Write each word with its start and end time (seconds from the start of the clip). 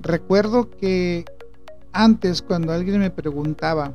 Recuerdo 0.00 0.70
que 0.70 1.24
antes 1.92 2.42
cuando 2.42 2.72
alguien 2.72 3.00
me 3.00 3.10
preguntaba 3.10 3.92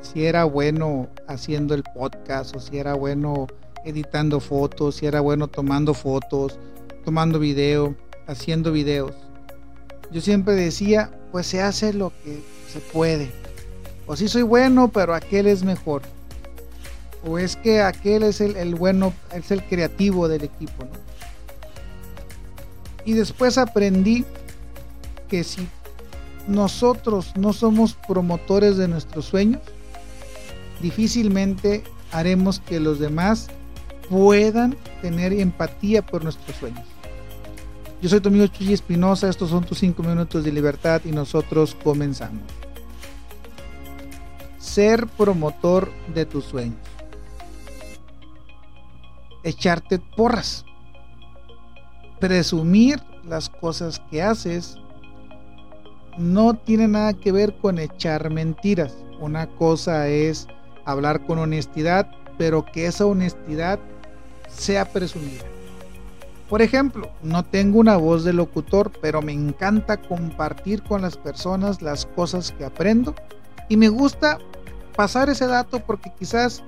si 0.00 0.24
era 0.24 0.44
bueno 0.44 1.08
haciendo 1.28 1.74
el 1.74 1.82
podcast 1.82 2.56
o 2.56 2.60
si 2.60 2.78
era 2.78 2.94
bueno 2.94 3.46
editando 3.84 4.40
fotos, 4.40 4.96
si 4.96 5.06
era 5.06 5.20
bueno 5.20 5.48
tomando 5.48 5.94
fotos, 5.94 6.58
tomando 7.04 7.38
video, 7.38 7.96
haciendo 8.26 8.72
videos. 8.72 9.12
Yo 10.10 10.20
siempre 10.20 10.54
decía, 10.54 11.10
pues 11.32 11.46
se 11.46 11.62
hace 11.62 11.92
lo 11.92 12.10
que 12.24 12.42
se 12.68 12.80
puede. 12.80 13.30
O 14.06 14.16
si 14.16 14.28
soy 14.28 14.42
bueno, 14.42 14.88
pero 14.88 15.14
aquel 15.14 15.46
es 15.46 15.62
mejor. 15.62 16.02
O 17.24 17.38
es 17.38 17.56
que 17.56 17.80
aquel 17.80 18.22
es 18.22 18.40
el, 18.40 18.74
bueno, 18.74 19.12
es 19.32 19.50
el 19.50 19.62
creativo 19.62 20.26
del 20.28 20.44
equipo. 20.44 20.86
Y 23.04 23.12
después 23.12 23.58
aprendí 23.58 24.24
que 25.30 25.44
si 25.44 25.66
nosotros 26.46 27.32
no 27.36 27.52
somos 27.52 27.94
promotores 27.94 28.76
de 28.76 28.88
nuestros 28.88 29.26
sueños, 29.26 29.62
difícilmente 30.82 31.84
haremos 32.12 32.58
que 32.58 32.80
los 32.80 32.98
demás 32.98 33.48
puedan 34.10 34.76
tener 35.00 35.32
empatía 35.32 36.04
por 36.04 36.24
nuestros 36.24 36.56
sueños. 36.56 36.84
Yo 38.02 38.08
soy 38.08 38.20
tu 38.20 38.28
amigo 38.28 38.46
Chuy 38.46 38.72
Espinosa, 38.72 39.28
estos 39.28 39.50
son 39.50 39.64
tus 39.64 39.78
5 39.78 40.02
minutos 40.02 40.42
de 40.42 40.50
libertad 40.50 41.02
y 41.04 41.12
nosotros 41.12 41.76
comenzamos. 41.84 42.42
Ser 44.58 45.06
promotor 45.06 45.90
de 46.12 46.26
tus 46.26 46.44
sueños. 46.44 46.78
Echarte 49.44 49.98
porras. 49.98 50.64
Presumir 52.18 53.00
las 53.24 53.48
cosas 53.48 54.00
que 54.10 54.22
haces 54.22 54.76
no 56.18 56.54
tiene 56.54 56.88
nada 56.88 57.14
que 57.14 57.32
ver 57.32 57.54
con 57.56 57.78
echar 57.78 58.30
mentiras. 58.30 58.96
Una 59.20 59.46
cosa 59.46 60.08
es 60.08 60.46
hablar 60.84 61.24
con 61.26 61.38
honestidad, 61.38 62.10
pero 62.38 62.64
que 62.64 62.86
esa 62.86 63.06
honestidad 63.06 63.78
sea 64.48 64.90
presumida. 64.92 65.44
Por 66.48 66.62
ejemplo, 66.62 67.10
no 67.22 67.44
tengo 67.44 67.78
una 67.78 67.96
voz 67.96 68.24
de 68.24 68.32
locutor, 68.32 68.90
pero 69.00 69.22
me 69.22 69.32
encanta 69.32 69.98
compartir 69.98 70.82
con 70.82 71.00
las 71.02 71.16
personas 71.16 71.80
las 71.80 72.06
cosas 72.06 72.50
que 72.50 72.64
aprendo 72.64 73.14
y 73.68 73.76
me 73.76 73.88
gusta 73.88 74.38
pasar 74.96 75.30
ese 75.30 75.46
dato 75.46 75.78
porque 75.78 76.12
quizás 76.18 76.64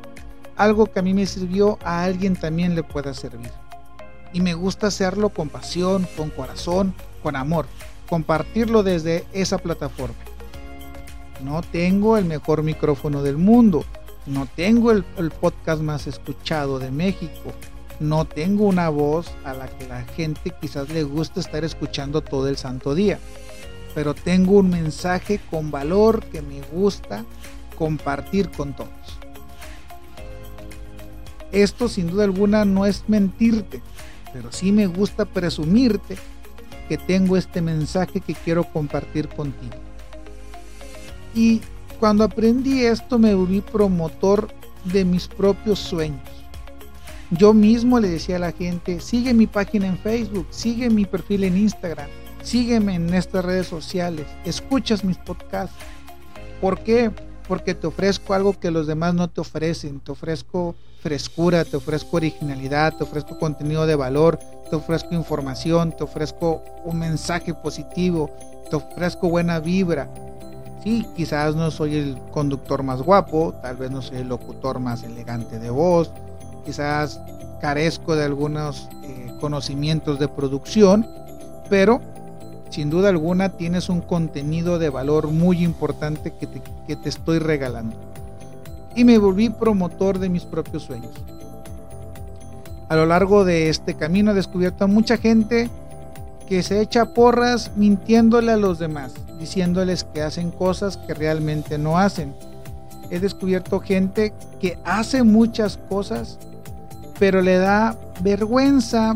algo 0.56 0.86
que 0.86 1.00
a 1.00 1.02
mí 1.02 1.14
me 1.14 1.26
sirvió 1.26 1.78
a 1.82 2.04
alguien 2.04 2.36
también 2.36 2.76
le 2.76 2.84
pueda 2.84 3.12
servir. 3.12 3.50
Y 4.32 4.40
me 4.40 4.54
gusta 4.54 4.86
hacerlo 4.86 5.30
con 5.30 5.48
pasión, 5.48 6.06
con 6.16 6.30
corazón, 6.30 6.94
con 7.22 7.34
amor, 7.34 7.66
compartirlo 8.12 8.82
desde 8.82 9.24
esa 9.32 9.56
plataforma. 9.56 10.18
No 11.42 11.62
tengo 11.62 12.18
el 12.18 12.26
mejor 12.26 12.62
micrófono 12.62 13.22
del 13.22 13.38
mundo, 13.38 13.86
no 14.26 14.46
tengo 14.54 14.90
el, 14.90 15.02
podcast 15.40 15.80
más 15.80 16.06
escuchado 16.06 16.78
de 16.78 16.90
México, 16.90 17.54
no 18.00 18.26
tengo 18.26 18.66
una 18.66 18.90
voz 18.90 19.32
a 19.46 19.54
la 19.54 19.66
que 19.66 19.88
la 19.88 20.02
gente 20.02 20.52
quizás 20.60 20.90
le 20.90 21.04
gusta 21.04 21.40
estar 21.40 21.64
escuchando 21.64 22.20
todo 22.20 22.48
el 22.48 22.58
santo 22.58 22.94
día, 22.94 23.18
pero 23.94 24.12
tengo 24.12 24.58
un 24.58 24.68
mensaje 24.68 25.40
con 25.50 25.70
valor 25.70 26.22
que 26.26 26.42
me 26.42 26.60
gusta 26.70 27.24
compartir 27.78 28.50
con 28.50 28.76
todos. 28.76 28.90
Esto 31.50 31.88
sin 31.88 32.08
duda 32.08 32.24
alguna 32.24 32.66
no 32.66 32.84
es 32.84 33.04
mentirte, 33.08 33.80
pero 34.34 34.52
sí 34.52 34.70
me 34.70 34.86
gusta 34.86 35.24
presumirte 35.24 36.18
tengo 36.98 37.36
este 37.36 37.60
mensaje 37.60 38.20
que 38.20 38.34
quiero 38.34 38.64
compartir 38.64 39.28
contigo. 39.28 39.74
Y 41.34 41.60
cuando 42.00 42.24
aprendí 42.24 42.84
esto 42.84 43.18
me 43.18 43.34
volví 43.34 43.60
promotor 43.60 44.48
de 44.84 45.04
mis 45.04 45.28
propios 45.28 45.78
sueños. 45.78 46.28
Yo 47.30 47.54
mismo 47.54 47.98
le 47.98 48.08
decía 48.08 48.36
a 48.36 48.40
la 48.40 48.52
gente, 48.52 49.00
sigue 49.00 49.32
mi 49.32 49.46
página 49.46 49.86
en 49.86 49.96
Facebook, 49.96 50.46
sigue 50.50 50.90
mi 50.90 51.06
perfil 51.06 51.44
en 51.44 51.56
Instagram, 51.56 52.08
sígueme 52.42 52.96
en 52.96 53.14
estas 53.14 53.44
redes 53.44 53.68
sociales, 53.68 54.26
escuchas 54.44 55.02
mis 55.02 55.16
podcasts. 55.16 55.74
¿Por 56.60 56.80
qué? 56.80 57.10
Porque 57.48 57.74
te 57.74 57.86
ofrezco 57.86 58.34
algo 58.34 58.58
que 58.58 58.70
los 58.70 58.86
demás 58.86 59.14
no 59.14 59.28
te 59.28 59.40
ofrecen. 59.40 60.00
Te 60.00 60.12
ofrezco 60.12 60.74
frescura, 61.02 61.64
te 61.64 61.76
ofrezco 61.76 62.16
originalidad, 62.16 62.94
te 62.96 63.02
ofrezco 63.02 63.38
contenido 63.38 63.86
de 63.86 63.96
valor, 63.96 64.38
te 64.70 64.76
ofrezco 64.76 65.14
información, 65.14 65.92
te 65.92 66.04
ofrezco 66.04 66.62
un 66.84 66.98
mensaje 66.98 67.52
positivo, 67.54 68.30
te 68.70 68.76
ofrezco 68.76 69.28
buena 69.28 69.58
vibra. 69.58 70.08
Sí, 70.84 71.06
quizás 71.16 71.54
no 71.56 71.70
soy 71.70 71.96
el 71.96 72.18
conductor 72.30 72.82
más 72.82 73.02
guapo, 73.02 73.54
tal 73.62 73.76
vez 73.76 73.90
no 73.90 74.00
soy 74.00 74.18
el 74.18 74.28
locutor 74.28 74.78
más 74.78 75.02
elegante 75.02 75.58
de 75.58 75.70
voz, 75.70 76.10
quizás 76.64 77.20
carezco 77.60 78.16
de 78.16 78.24
algunos 78.24 78.88
eh, 79.04 79.32
conocimientos 79.40 80.18
de 80.18 80.28
producción, 80.28 81.06
pero 81.68 82.00
sin 82.72 82.90
duda 82.90 83.08
alguna 83.08 83.50
tienes 83.50 83.88
un 83.88 84.00
contenido 84.00 84.78
de 84.78 84.90
valor 84.90 85.28
muy 85.28 85.62
importante 85.62 86.32
que 86.32 86.46
te, 86.46 86.62
que 86.86 86.96
te 86.96 87.08
estoy 87.08 87.38
regalando. 87.38 87.94
Y 88.96 89.04
me 89.04 89.18
volví 89.18 89.50
promotor 89.50 90.18
de 90.18 90.28
mis 90.28 90.44
propios 90.44 90.82
sueños. 90.82 91.12
A 92.88 92.96
lo 92.96 93.06
largo 93.06 93.44
de 93.44 93.68
este 93.68 93.94
camino 93.94 94.32
he 94.32 94.34
descubierto 94.34 94.84
a 94.84 94.88
mucha 94.88 95.16
gente 95.16 95.70
que 96.48 96.62
se 96.62 96.80
echa 96.80 97.14
porras 97.14 97.70
mintiéndole 97.76 98.52
a 98.52 98.56
los 98.56 98.78
demás, 98.78 99.12
diciéndoles 99.38 100.04
que 100.04 100.22
hacen 100.22 100.50
cosas 100.50 100.96
que 100.96 101.14
realmente 101.14 101.78
no 101.78 101.98
hacen. 101.98 102.34
He 103.10 103.20
descubierto 103.20 103.80
gente 103.80 104.34
que 104.60 104.78
hace 104.84 105.22
muchas 105.22 105.78
cosas 105.88 106.38
pero 107.22 107.40
le 107.40 107.56
da 107.56 107.96
vergüenza 108.20 109.14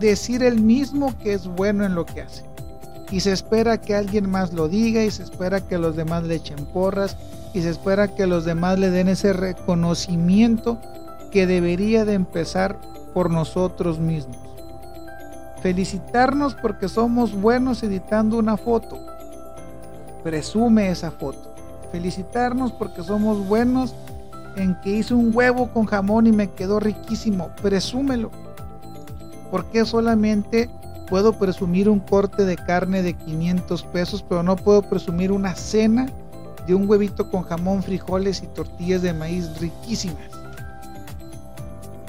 decir 0.00 0.42
el 0.42 0.60
mismo 0.60 1.16
que 1.22 1.34
es 1.34 1.46
bueno 1.46 1.84
en 1.84 1.94
lo 1.94 2.04
que 2.04 2.22
hace. 2.22 2.42
Y 3.10 3.20
se 3.20 3.32
espera 3.32 3.80
que 3.80 3.94
alguien 3.94 4.28
más 4.28 4.52
lo 4.52 4.68
diga 4.68 5.04
y 5.04 5.10
se 5.10 5.22
espera 5.22 5.60
que 5.60 5.78
los 5.78 5.96
demás 5.96 6.24
le 6.24 6.36
echen 6.36 6.64
porras 6.66 7.16
y 7.52 7.62
se 7.62 7.70
espera 7.70 8.08
que 8.08 8.26
los 8.26 8.44
demás 8.44 8.78
le 8.78 8.90
den 8.90 9.08
ese 9.08 9.32
reconocimiento 9.32 10.78
que 11.30 11.46
debería 11.46 12.04
de 12.04 12.14
empezar 12.14 12.78
por 13.12 13.30
nosotros 13.30 13.98
mismos. 13.98 14.36
Felicitarnos 15.62 16.54
porque 16.54 16.88
somos 16.88 17.32
buenos 17.32 17.82
editando 17.82 18.38
una 18.38 18.56
foto. 18.56 18.98
Presume 20.22 20.90
esa 20.90 21.10
foto. 21.10 21.54
Felicitarnos 21.90 22.72
porque 22.72 23.02
somos 23.02 23.46
buenos 23.46 23.94
en 24.56 24.78
que 24.82 24.90
hice 24.90 25.14
un 25.14 25.30
huevo 25.34 25.70
con 25.72 25.86
jamón 25.86 26.26
y 26.26 26.32
me 26.32 26.50
quedó 26.50 26.80
riquísimo. 26.80 27.50
Presúmelo. 27.62 28.30
Porque 29.50 29.84
solamente 29.84 30.68
puedo 31.08 31.32
presumir 31.38 31.88
un 31.88 32.00
corte 32.00 32.44
de 32.44 32.56
carne 32.56 33.02
de 33.02 33.14
500 33.14 33.82
pesos, 33.84 34.24
pero 34.28 34.42
no 34.42 34.56
puedo 34.56 34.82
presumir 34.82 35.32
una 35.32 35.54
cena 35.54 36.06
de 36.66 36.74
un 36.74 36.88
huevito 36.88 37.30
con 37.30 37.42
jamón, 37.42 37.82
frijoles 37.82 38.42
y 38.42 38.46
tortillas 38.48 39.02
de 39.02 39.12
maíz 39.12 39.60
riquísimas? 39.60 40.30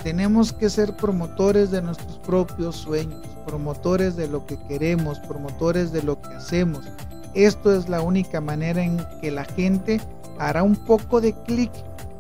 Tenemos 0.04 0.54
que 0.54 0.70
ser 0.70 0.96
promotores 0.96 1.72
de 1.72 1.82
nuestros 1.82 2.18
propios 2.20 2.76
sueños, 2.76 3.22
promotores 3.46 4.16
de 4.16 4.28
lo 4.28 4.46
que 4.46 4.58
queremos, 4.68 5.20
promotores 5.20 5.92
de 5.92 6.04
lo 6.04 6.22
que 6.22 6.30
hacemos. 6.36 6.86
Esto 7.34 7.76
es 7.76 7.90
la 7.90 8.02
única 8.02 8.40
manera 8.40 8.84
en 8.84 9.04
que 9.20 9.32
la 9.32 9.46
gente 9.46 10.00
hará 10.38 10.64
un 10.64 10.76
poco 10.76 11.22
de 11.22 11.34
clic 11.34 11.72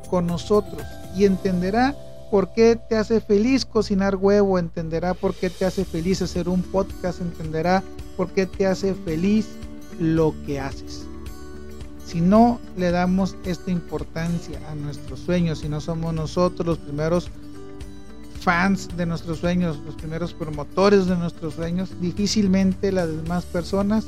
con 0.09 0.25
nosotros 0.25 0.81
y 1.15 1.25
entenderá 1.25 1.95
por 2.31 2.53
qué 2.53 2.75
te 2.75 2.95
hace 2.97 3.21
feliz 3.21 3.65
cocinar 3.65 4.15
huevo, 4.15 4.59
entenderá 4.59 5.13
por 5.13 5.33
qué 5.33 5.49
te 5.49 5.65
hace 5.65 5.85
feliz 5.85 6.21
hacer 6.21 6.49
un 6.49 6.61
podcast, 6.61 7.21
entenderá 7.21 7.83
por 8.17 8.29
qué 8.29 8.45
te 8.45 8.65
hace 8.65 8.93
feliz 8.93 9.47
lo 9.99 10.33
que 10.45 10.59
haces. 10.59 11.05
Si 12.05 12.21
no 12.21 12.59
le 12.77 12.91
damos 12.91 13.35
esta 13.45 13.71
importancia 13.71 14.59
a 14.69 14.75
nuestros 14.75 15.19
sueños, 15.19 15.59
si 15.59 15.69
no 15.69 15.81
somos 15.81 16.13
nosotros 16.13 16.65
los 16.65 16.77
primeros 16.77 17.29
fans 18.41 18.95
de 18.95 19.05
nuestros 19.05 19.39
sueños, 19.39 19.79
los 19.85 19.95
primeros 19.95 20.33
promotores 20.33 21.07
de 21.07 21.15
nuestros 21.17 21.55
sueños, 21.55 21.89
difícilmente 21.99 22.91
las 22.91 23.07
demás 23.07 23.45
personas 23.45 24.05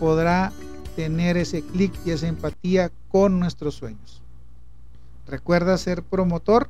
podrá 0.00 0.52
tener 0.96 1.36
ese 1.36 1.62
clic 1.62 1.92
y 2.04 2.10
esa 2.10 2.26
empatía 2.26 2.90
con 3.08 3.38
nuestros 3.38 3.74
sueños. 3.74 4.22
Recuerda 5.26 5.78
ser 5.78 6.02
promotor 6.02 6.68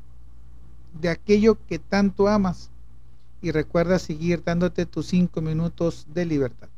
de 1.00 1.08
aquello 1.08 1.58
que 1.66 1.78
tanto 1.78 2.28
amas 2.28 2.70
y 3.40 3.52
recuerda 3.52 3.98
seguir 3.98 4.43
dándote 4.44 4.87
tus 4.87 5.06
cinco 5.06 5.40
minutos 5.40 6.06
de 6.12 6.26
libertad. 6.26 6.69